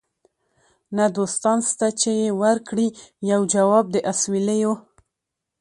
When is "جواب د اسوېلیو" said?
3.53-4.73